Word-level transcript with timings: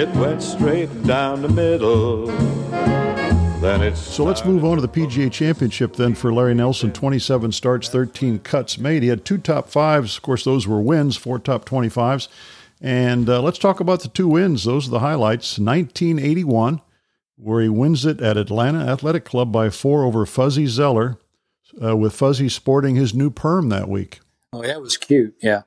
It 0.00 0.08
went 0.16 0.42
straight 0.42 1.02
down 1.02 1.42
the 1.42 1.48
middle. 1.50 2.24
Then 3.60 3.82
it's 3.82 4.00
so 4.00 4.24
let's 4.24 4.46
move 4.46 4.64
on 4.64 4.76
to 4.76 4.80
the 4.80 4.88
PGA 4.88 5.30
Championship 5.30 5.94
then 5.96 6.14
for 6.14 6.32
Larry 6.32 6.54
Nelson. 6.54 6.90
27 6.90 7.52
starts, 7.52 7.90
13 7.90 8.38
cuts 8.38 8.78
made. 8.78 9.02
He 9.02 9.10
had 9.10 9.26
two 9.26 9.36
top 9.36 9.68
fives. 9.68 10.16
Of 10.16 10.22
course, 10.22 10.42
those 10.42 10.66
were 10.66 10.80
wins, 10.80 11.18
four 11.18 11.38
top 11.38 11.66
25s. 11.66 12.28
And 12.80 13.28
uh, 13.28 13.42
let's 13.42 13.58
talk 13.58 13.78
about 13.78 14.00
the 14.00 14.08
two 14.08 14.26
wins. 14.26 14.64
Those 14.64 14.88
are 14.88 14.92
the 14.92 15.00
highlights. 15.00 15.58
1981, 15.58 16.80
where 17.36 17.60
he 17.60 17.68
wins 17.68 18.06
it 18.06 18.22
at 18.22 18.38
Atlanta 18.38 18.90
Athletic 18.90 19.26
Club 19.26 19.52
by 19.52 19.68
four 19.68 20.04
over 20.04 20.24
Fuzzy 20.24 20.64
Zoeller, 20.64 21.18
uh, 21.84 21.94
with 21.94 22.14
Fuzzy 22.14 22.48
sporting 22.48 22.96
his 22.96 23.12
new 23.12 23.28
perm 23.28 23.68
that 23.68 23.86
week. 23.86 24.20
Oh, 24.54 24.62
that 24.62 24.80
was 24.80 24.96
cute. 24.96 25.34
Yeah. 25.42 25.64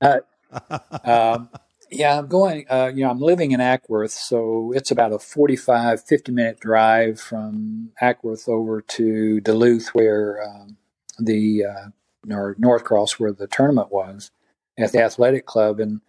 Uh, 0.00 0.18
um, 1.04 1.50
yeah, 1.90 2.18
I'm 2.18 2.26
going, 2.26 2.66
uh, 2.68 2.90
you 2.94 3.04
know, 3.04 3.10
I'm 3.10 3.20
living 3.20 3.52
in 3.52 3.60
Acworth, 3.60 4.10
so 4.10 4.72
it's 4.74 4.90
about 4.90 5.12
a 5.12 5.18
45, 5.18 6.02
50 6.02 6.32
minute 6.32 6.60
drive 6.60 7.20
from 7.20 7.90
Acworth 8.02 8.48
over 8.48 8.80
to 8.80 9.40
Duluth, 9.40 9.88
where 9.88 10.42
um, 10.42 10.76
the, 11.18 11.64
uh, 11.64 12.34
or 12.34 12.56
Norcross, 12.58 13.20
where 13.20 13.32
the 13.32 13.46
tournament 13.46 13.92
was 13.92 14.30
at 14.78 14.92
the 14.92 15.02
athletic 15.02 15.46
club. 15.46 15.78
And 15.78 16.00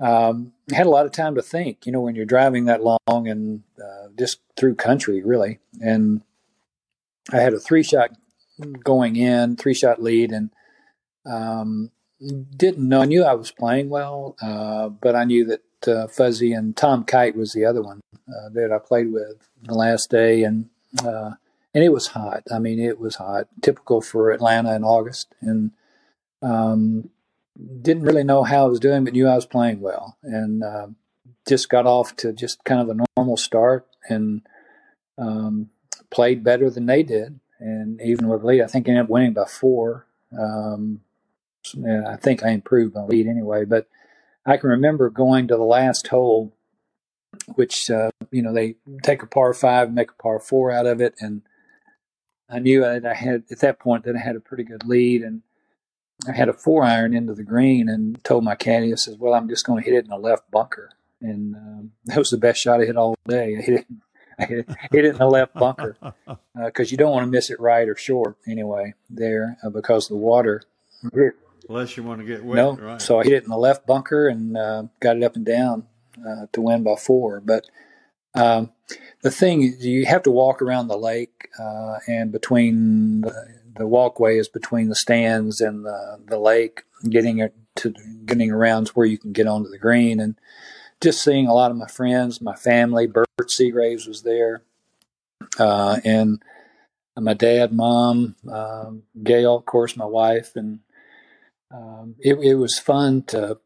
um, 0.00 0.52
had 0.72 0.86
a 0.86 0.90
lot 0.90 1.06
of 1.06 1.12
time 1.12 1.34
to 1.34 1.42
think, 1.42 1.86
you 1.86 1.92
know, 1.92 2.00
when 2.00 2.14
you're 2.14 2.24
driving 2.24 2.64
that 2.64 2.82
long 2.82 3.28
and 3.28 3.62
uh, 3.78 4.08
just 4.18 4.40
through 4.56 4.74
country, 4.74 5.22
really. 5.22 5.58
And 5.80 6.22
I 7.32 7.36
had 7.36 7.54
a 7.54 7.60
three 7.60 7.82
shot 7.82 8.10
going 8.82 9.16
in, 9.16 9.56
three 9.56 9.74
shot 9.74 10.02
lead, 10.02 10.32
and 10.32 10.50
um, 11.26 11.90
didn't 12.20 12.88
know. 12.88 13.02
I 13.02 13.06
knew 13.06 13.24
I 13.24 13.34
was 13.34 13.50
playing 13.50 13.88
well, 13.88 14.36
uh, 14.42 14.88
but 14.88 15.16
I 15.16 15.24
knew 15.24 15.44
that 15.46 15.88
uh, 15.88 16.06
Fuzzy 16.06 16.52
and 16.52 16.76
Tom 16.76 17.04
Kite 17.04 17.36
was 17.36 17.52
the 17.52 17.64
other 17.64 17.82
one 17.82 18.00
uh, 18.28 18.50
that 18.52 18.72
I 18.72 18.78
played 18.78 19.12
with 19.12 19.48
the 19.62 19.74
last 19.74 20.10
day, 20.10 20.42
and 20.42 20.68
uh, 21.02 21.32
and 21.74 21.84
it 21.84 21.92
was 21.92 22.08
hot. 22.08 22.42
I 22.52 22.58
mean, 22.58 22.78
it 22.78 22.98
was 22.98 23.16
hot, 23.16 23.48
typical 23.62 24.00
for 24.00 24.30
Atlanta 24.30 24.74
in 24.74 24.84
August, 24.84 25.34
and 25.40 25.70
um, 26.42 27.10
didn't 27.80 28.02
really 28.02 28.24
know 28.24 28.42
how 28.42 28.64
I 28.64 28.68
was 28.68 28.80
doing, 28.80 29.04
but 29.04 29.12
knew 29.12 29.28
I 29.28 29.36
was 29.36 29.46
playing 29.46 29.80
well, 29.80 30.16
and 30.22 30.62
uh, 30.62 30.88
just 31.48 31.70
got 31.70 31.86
off 31.86 32.16
to 32.16 32.32
just 32.32 32.64
kind 32.64 32.80
of 32.80 32.90
a 32.90 33.04
normal 33.16 33.36
start, 33.38 33.86
and 34.08 34.42
um, 35.16 35.70
played 36.10 36.44
better 36.44 36.68
than 36.68 36.84
they 36.84 37.02
did, 37.02 37.40
and 37.58 38.00
even 38.02 38.28
with 38.28 38.44
lead, 38.44 38.60
I 38.60 38.66
think 38.66 38.88
ended 38.88 39.04
up 39.04 39.10
winning 39.10 39.32
by 39.32 39.46
four. 39.46 40.06
Um, 40.38 41.00
and 41.74 42.06
I 42.06 42.16
think 42.16 42.44
I 42.44 42.50
improved 42.50 42.94
my 42.94 43.04
lead 43.04 43.26
anyway. 43.26 43.64
But 43.64 43.88
I 44.46 44.56
can 44.56 44.70
remember 44.70 45.10
going 45.10 45.48
to 45.48 45.56
the 45.56 45.62
last 45.62 46.08
hole, 46.08 46.52
which 47.54 47.90
uh, 47.90 48.10
you 48.30 48.42
know 48.42 48.52
they 48.52 48.76
take 49.02 49.22
a 49.22 49.26
par 49.26 49.52
five, 49.54 49.92
make 49.92 50.10
a 50.10 50.22
par 50.22 50.40
four 50.40 50.70
out 50.70 50.86
of 50.86 51.00
it, 51.00 51.14
and 51.20 51.42
I 52.48 52.58
knew 52.58 52.80
that 52.80 53.06
I 53.06 53.14
had 53.14 53.44
at 53.50 53.60
that 53.60 53.78
point 53.78 54.04
that 54.04 54.16
I 54.16 54.20
had 54.20 54.36
a 54.36 54.40
pretty 54.40 54.64
good 54.64 54.84
lead, 54.84 55.22
and 55.22 55.42
I 56.28 56.32
had 56.32 56.48
a 56.48 56.52
four 56.52 56.82
iron 56.82 57.14
into 57.14 57.34
the 57.34 57.44
green, 57.44 57.88
and 57.88 58.22
told 58.24 58.44
my 58.44 58.54
caddy, 58.54 58.92
I 58.92 58.96
says, 58.96 59.16
"Well, 59.18 59.34
I'm 59.34 59.48
just 59.48 59.66
going 59.66 59.82
to 59.82 59.88
hit 59.88 59.96
it 59.96 60.04
in 60.04 60.10
the 60.10 60.18
left 60.18 60.50
bunker," 60.50 60.90
and 61.20 61.54
um, 61.54 61.92
that 62.06 62.18
was 62.18 62.30
the 62.30 62.38
best 62.38 62.60
shot 62.60 62.80
I 62.80 62.86
hit 62.86 62.96
all 62.96 63.16
day. 63.26 63.56
I 63.58 63.62
hit 63.62 63.80
it. 63.80 63.86
Hit 64.40 65.04
it 65.04 65.04
in 65.04 65.16
the 65.18 65.26
left 65.26 65.52
bunker 65.52 65.98
because 66.64 66.88
uh, 66.88 66.90
you 66.90 66.96
don't 66.96 67.12
want 67.12 67.24
to 67.26 67.30
miss 67.30 67.50
it 67.50 67.60
right 67.60 67.86
or 67.86 67.94
short 67.94 68.38
anyway 68.48 68.94
there 69.10 69.58
uh, 69.62 69.68
because 69.68 70.08
the 70.08 70.16
water 70.16 70.62
Unless 71.68 71.96
you 71.96 72.02
want 72.02 72.20
to 72.20 72.26
get 72.26 72.44
wet. 72.44 72.56
No, 72.56 72.76
right. 72.76 73.00
so 73.00 73.20
I 73.20 73.24
hit 73.24 73.32
it 73.32 73.44
in 73.44 73.50
the 73.50 73.56
left 73.56 73.86
bunker 73.86 74.28
and 74.28 74.56
uh, 74.56 74.84
got 75.00 75.16
it 75.16 75.22
up 75.22 75.36
and 75.36 75.44
down 75.44 75.86
uh, 76.26 76.46
to 76.52 76.60
win 76.60 76.82
by 76.82 76.96
four. 76.96 77.40
But 77.40 77.64
um, 78.34 78.72
the 79.22 79.30
thing 79.30 79.62
is, 79.62 79.84
you 79.84 80.06
have 80.06 80.22
to 80.24 80.30
walk 80.30 80.62
around 80.62 80.88
the 80.88 80.96
lake, 80.96 81.48
uh, 81.58 81.98
and 82.06 82.32
between 82.32 83.22
the, 83.22 83.58
the, 83.76 83.86
walkway 83.86 84.38
is 84.38 84.48
between 84.48 84.88
the 84.88 84.94
stands 84.94 85.60
and 85.60 85.84
the, 85.84 86.20
the 86.26 86.38
lake, 86.38 86.82
getting 87.08 87.38
it 87.38 87.54
to 87.76 87.94
getting 88.24 88.50
around 88.50 88.86
to 88.86 88.92
where 88.92 89.06
you 89.06 89.18
can 89.18 89.32
get 89.32 89.46
onto 89.46 89.68
the 89.68 89.78
green, 89.78 90.20
and 90.20 90.36
just 91.00 91.22
seeing 91.22 91.46
a 91.46 91.54
lot 91.54 91.70
of 91.70 91.76
my 91.76 91.86
friends, 91.86 92.40
my 92.40 92.54
family. 92.54 93.06
Bert 93.06 93.28
Seagraves 93.48 94.06
was 94.06 94.22
there, 94.22 94.62
uh, 95.58 95.98
and 96.04 96.42
my 97.16 97.34
dad, 97.34 97.72
mom, 97.72 98.36
um, 98.50 99.02
Gail, 99.22 99.56
of 99.56 99.66
course, 99.66 99.96
my 99.96 100.06
wife, 100.06 100.56
and 100.56 100.80
um, 101.70 102.16
it, 102.18 102.38
it, 102.42 102.54
was 102.54 102.78
fun 102.78 103.22
to 103.28 103.58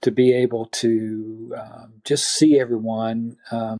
to 0.00 0.10
be 0.10 0.32
able 0.32 0.66
to 0.66 1.54
um, 1.58 1.94
just 2.04 2.24
see 2.26 2.58
everyone. 2.58 3.36
Um, 3.50 3.78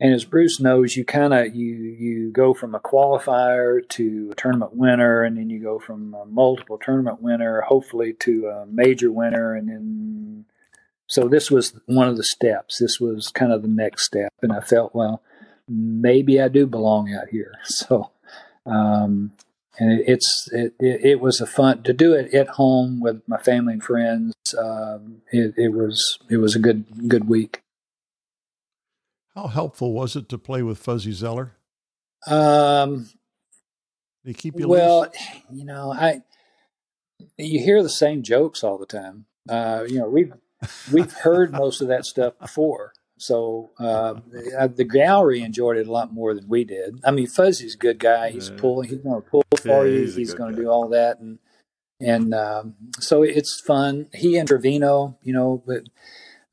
and 0.00 0.12
as 0.12 0.24
Bruce 0.24 0.60
knows, 0.60 0.96
you 0.96 1.04
kind 1.04 1.34
of 1.34 1.54
you 1.54 1.74
you 1.74 2.32
go 2.32 2.54
from 2.54 2.74
a 2.74 2.80
qualifier 2.80 3.86
to 3.90 4.30
a 4.32 4.34
tournament 4.34 4.74
winner, 4.74 5.22
and 5.22 5.36
then 5.36 5.50
you 5.50 5.60
go 5.60 5.78
from 5.78 6.14
a 6.14 6.24
multiple 6.26 6.78
tournament 6.78 7.22
winner, 7.22 7.60
hopefully 7.60 8.12
to 8.20 8.46
a 8.46 8.66
major 8.66 9.12
winner, 9.12 9.54
and 9.54 9.68
then 9.68 10.44
so 11.06 11.28
this 11.28 11.50
was 11.50 11.78
one 11.86 12.08
of 12.08 12.16
the 12.16 12.24
steps. 12.24 12.78
This 12.78 12.98
was 12.98 13.28
kind 13.28 13.52
of 13.52 13.62
the 13.62 13.68
next 13.68 14.04
step, 14.04 14.32
and 14.42 14.52
I 14.52 14.60
felt 14.60 14.94
well, 14.94 15.22
maybe 15.68 16.40
I 16.40 16.48
do 16.48 16.66
belong 16.66 17.14
out 17.14 17.28
here. 17.28 17.54
So 17.64 18.10
um, 18.66 19.32
and 19.78 19.92
it, 19.92 20.04
it's 20.06 20.48
it, 20.52 20.74
it, 20.78 21.20
was 21.20 21.40
a 21.40 21.46
fun 21.46 21.82
to 21.82 21.92
do 21.92 22.12
it 22.12 22.32
at 22.34 22.48
home 22.48 23.00
with 23.00 23.22
my 23.26 23.38
family 23.38 23.74
and 23.74 23.82
friends. 23.82 24.34
Um, 24.56 25.22
it, 25.32 25.54
it 25.56 25.72
was 25.72 26.18
it 26.28 26.36
was 26.36 26.54
a 26.54 26.58
good 26.58 27.08
good 27.08 27.28
week. 27.28 27.62
How 29.34 29.48
helpful 29.48 29.92
was 29.92 30.14
it 30.14 30.28
to 30.28 30.38
play 30.38 30.62
with 30.62 30.78
Fuzzy 30.78 31.12
Zoeller? 31.12 31.56
Um, 32.26 33.08
they 34.24 34.32
keep 34.32 34.58
you 34.58 34.68
well. 34.68 35.00
Loose? 35.00 35.10
You 35.50 35.64
know, 35.64 35.92
I 35.92 36.22
you 37.36 37.60
hear 37.60 37.82
the 37.82 37.90
same 37.90 38.22
jokes 38.22 38.62
all 38.62 38.78
the 38.78 38.86
time. 38.86 39.26
Uh, 39.48 39.84
you 39.88 39.98
know, 39.98 40.08
we've 40.08 40.32
we've 40.92 41.12
heard 41.12 41.52
most 41.52 41.80
of 41.80 41.88
that 41.88 42.06
stuff 42.06 42.38
before. 42.38 42.92
So 43.16 43.70
uh, 43.78 44.14
the 44.32 44.84
gallery 44.84 45.42
enjoyed 45.42 45.76
it 45.76 45.86
a 45.86 45.92
lot 45.92 46.12
more 46.12 46.34
than 46.34 46.48
we 46.48 46.64
did. 46.64 47.00
I 47.04 47.12
mean, 47.12 47.26
Fuzzy's 47.26 47.74
a 47.74 47.78
good 47.78 47.98
guy. 47.98 48.30
He's 48.30 48.50
yeah. 48.50 48.56
pulling. 48.58 48.88
He's 48.88 48.98
going 48.98 49.22
to 49.22 49.28
pull 49.28 49.44
for 49.56 49.86
yeah, 49.86 49.92
you. 49.92 50.00
He's, 50.00 50.16
he's 50.16 50.34
going 50.34 50.54
to 50.54 50.60
do 50.60 50.68
all 50.68 50.88
that, 50.88 51.20
and 51.20 51.38
and 52.00 52.34
um, 52.34 52.74
so 52.98 53.22
it's 53.22 53.60
fun. 53.60 54.08
He 54.12 54.36
and 54.36 54.48
Trevino, 54.48 55.16
you 55.22 55.32
know, 55.32 55.62
but 55.64 55.84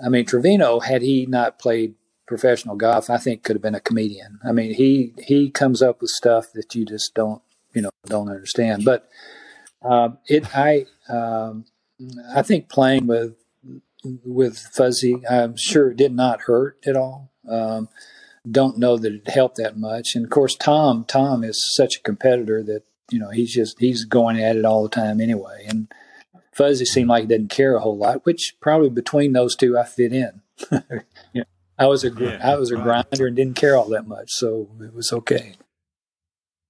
I 0.04 0.10
mean, 0.10 0.26
Trevino 0.26 0.80
had 0.80 1.02
he 1.02 1.26
not 1.26 1.60
played 1.60 1.96
professional 2.28 2.76
golf, 2.76 3.10
I 3.10 3.18
think 3.18 3.44
could 3.44 3.58
have 3.58 3.62
been 3.62 3.76
a 3.76 3.82
comedian. 3.82 4.40
I 4.46 4.52
mean, 4.52 4.74
he 4.74 5.14
he 5.18 5.50
comes 5.50 5.82
up 5.82 6.00
with 6.00 6.12
stuff 6.12 6.54
that 6.54 6.74
you 6.76 6.86
just 6.86 7.14
don't 7.16 7.42
you 7.74 7.82
know 7.82 7.90
don't 8.06 8.30
understand. 8.30 8.86
But 8.86 9.10
um, 9.82 10.20
it 10.28 10.46
I 10.56 10.86
um, 11.10 11.66
I 12.34 12.42
think 12.42 12.70
playing 12.70 13.08
with 13.08 13.36
with 14.04 14.58
Fuzzy. 14.58 15.22
I'm 15.30 15.56
sure 15.58 15.92
it 15.92 15.98
did 15.98 16.14
not 16.14 16.42
hurt 16.42 16.78
at 16.86 16.96
all. 16.96 17.32
Um, 17.50 17.90
don't 18.50 18.78
know 18.78 18.98
that 18.98 19.14
it 19.14 19.30
helped 19.30 19.58
that 19.58 19.78
much. 19.78 20.16
And 20.16 20.26
of 20.26 20.32
course, 20.32 20.56
Tom, 20.56 21.06
Tom 21.08 21.44
is 21.44 21.64
such 21.76 21.98
a 21.98 22.02
competitor 22.02 22.64
that 22.64 22.84
you 23.12 23.20
know 23.20 23.30
he's 23.30 23.54
just 23.54 23.80
he's 23.80 24.06
going 24.06 24.40
at 24.40 24.56
it 24.56 24.66
all 24.66 24.84
the 24.84 24.90
time 24.90 25.22
anyway. 25.22 25.66
And 25.68 25.92
Fuzzy 26.54 26.86
seemed 26.86 27.10
like 27.10 27.24
he 27.24 27.28
didn't 27.28 27.50
care 27.50 27.76
a 27.76 27.80
whole 27.80 27.98
lot, 27.98 28.26
which 28.26 28.56
probably 28.60 28.90
between 28.90 29.34
those 29.34 29.56
two 29.56 29.78
I 29.78 29.84
fit 29.84 30.14
in. 30.14 30.42
you 30.72 30.82
know, 31.36 31.44
I 31.78 31.88
was 31.88 32.04
a 32.04 32.12
yeah, 32.12 32.40
I 32.44 32.56
was 32.56 32.72
a 32.72 32.78
right. 32.78 33.06
grinder 33.10 33.28
and 33.28 33.36
didn't 33.36 33.56
care 33.56 33.76
all 33.76 33.90
that 33.90 34.08
much, 34.08 34.32
so 34.32 34.70
it 34.82 34.94
was 34.94 35.14
okay. 35.14 35.54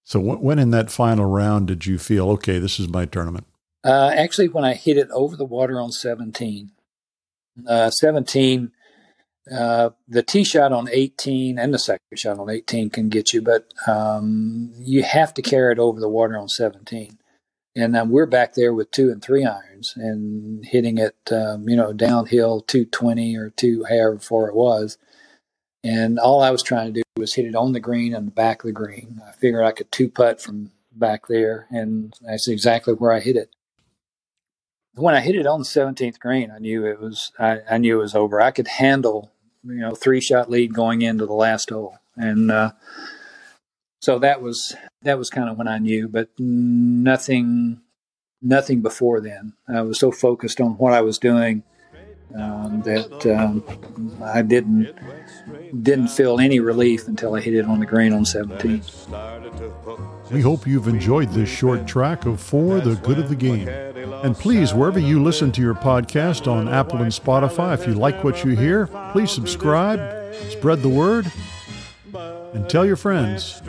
So 0.04 0.20
when 0.20 0.60
in 0.60 0.72
that 0.72 0.92
final 0.92 1.26
round 1.26 1.68
did 1.68 1.86
you 1.86 1.98
feel 1.98 2.30
okay? 2.32 2.60
This 2.60 2.80
is 2.80 2.90
my 2.90 3.06
tournament. 3.06 3.46
Uh, 3.84 4.12
actually, 4.14 4.50
when 4.50 4.66
I 4.66 4.74
hit 4.74 4.98
it 4.98 5.10
over 5.12 5.36
the 5.36 5.46
water 5.46 5.80
on 5.80 5.92
seventeen, 5.92 6.72
uh, 7.68 7.90
17, 7.90 8.72
uh, 9.52 9.90
the 10.08 10.24
tee 10.24 10.44
shot 10.44 10.72
on 10.72 10.88
18 10.92 11.58
and 11.58 11.74
the 11.74 11.80
second 11.80 12.00
shot 12.16 12.40
on 12.40 12.50
18 12.50 12.90
can 12.90 13.10
get 13.10 13.34
you, 13.34 13.42
but 13.42 13.68
um, 13.88 14.72
you 14.78 15.04
have 15.04 15.34
to 15.34 15.42
carry 15.42 15.74
it 15.74 15.80
over 15.80 16.00
the 16.00 16.10
water 16.10 16.38
on 16.38 16.48
17. 16.48 17.18
And 17.76 17.96
um, 17.96 18.10
we're 18.10 18.26
back 18.26 18.54
there 18.54 18.74
with 18.74 18.92
two 18.92 19.10
and 19.12 19.22
three 19.22 19.46
irons 19.46 19.94
and 19.96 20.66
hitting 20.66 20.98
it, 20.98 21.16
um, 21.32 21.68
you 21.70 21.76
know, 21.76 21.94
downhill 21.94 22.62
220 22.62 23.38
or 23.38 23.50
two, 23.50 23.86
however 23.88 24.20
far 24.20 24.50
it 24.50 24.56
was. 24.56 24.98
And 25.84 26.20
all 26.20 26.44
I 26.44 26.52
was 26.52 26.62
trying 26.62 26.94
to 26.94 27.00
do 27.00 27.04
was 27.18 27.34
hit 27.34 27.46
it 27.46 27.56
on 27.56 27.72
the 27.72 27.80
green 27.80 28.14
and 28.14 28.28
the 28.28 28.32
back 28.32 28.62
of 28.64 28.68
the 28.68 28.74
green. 28.74 29.22
I 29.28 29.32
figured 29.32 29.64
I 29.64 29.72
could 29.72 29.92
two 29.92 30.10
putt 30.10 30.42
from 30.42 30.72
back 30.92 31.28
there, 31.28 31.68
and 31.72 32.14
that's 32.22 32.48
exactly 32.48 32.94
where 32.94 33.12
I 33.12 33.20
hit 33.20 33.36
it 33.36 33.50
when 34.96 35.16
I 35.16 35.22
hit 35.22 35.36
it 35.36 35.48
on 35.48 35.60
the 35.60 35.66
17th 35.66 36.20
green, 36.20 36.52
I 36.52 36.60
knew 36.60 36.86
it 36.86 37.00
was 37.00 37.32
I, 37.40 37.60
I, 37.70 37.78
knew 37.78 38.00
it 38.00 38.04
was 38.04 38.16
over. 38.16 38.42
I 38.42 38.52
could 38.52 38.68
handle 38.68 39.32
you 39.64 39.80
know 39.80 39.96
three 39.96 40.22
shot 40.22 40.50
lead 40.50 40.74
going 40.74 41.02
into 41.02 41.26
the 41.26 41.34
last 41.34 41.70
hole, 41.70 41.98
and 42.16 42.52
uh, 42.52 42.72
so 44.02 44.20
that 44.20 44.42
was 44.42 44.76
that 45.04 45.18
was 45.18 45.30
kind 45.30 45.50
of 45.50 45.58
when 45.58 45.68
I 45.68 45.78
knew, 45.78 46.08
but 46.08 46.30
nothing 46.38 47.82
nothing 48.42 48.82
before 48.82 49.22
then. 49.22 49.54
I 49.68 49.82
was 49.82 50.00
so 50.00 50.12
focused 50.12 50.60
on 50.60 50.78
what 50.78 50.94
I 50.94 51.02
was 51.02 51.18
doing 51.18 51.64
um, 52.36 52.82
that 52.84 53.26
um, 53.38 53.64
I 54.24 54.42
didn't 54.42 54.94
didn't 55.84 56.10
feel 56.10 56.40
any 56.40 56.60
relief 56.60 57.08
until 57.08 57.36
I 57.36 57.42
hit 57.42 57.54
it 57.54 57.66
on 57.66 57.80
the 57.80 57.86
green 57.86 58.14
on 58.14 58.26
17. 58.26 58.82
We 60.32 60.42
hope 60.42 60.68
you've 60.68 60.88
enjoyed 60.88 61.30
this 61.30 61.50
short 61.50 61.88
track 61.88 62.26
of 62.26 62.40
For 62.40 62.80
the 62.80 62.96
Good 62.96 63.20
of 63.20 63.30
the 63.30 63.36
Game. 63.36 63.68
And 63.68 64.36
please, 64.36 64.74
wherever 64.74 65.00
you 65.00 65.24
listen 65.24 65.52
to 65.54 65.62
your 65.62 65.74
podcast 65.74 66.52
on 66.52 66.68
Apple 66.68 67.02
and 67.02 67.12
Spotify, 67.12 67.74
if 67.74 67.88
you 67.88 67.94
like 67.94 68.24
what 68.24 68.44
you 68.44 68.52
hear, 68.52 68.88
please 69.12 69.32
subscribe, 69.32 70.00
spread 70.50 70.82
the 70.82 70.90
word, 70.90 71.32
and 72.14 72.70
tell 72.70 72.86
your 72.86 72.98
friends. 72.98 73.62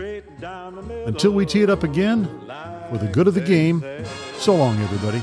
Until 1.06 1.32
we 1.32 1.46
tee 1.46 1.62
it 1.62 1.70
up 1.70 1.84
again, 1.84 2.26
for 2.90 2.98
the 2.98 3.08
good 3.10 3.26
of 3.26 3.34
the 3.34 3.40
game, 3.40 3.84
so 4.36 4.54
long, 4.54 4.78
everybody. 4.80 5.22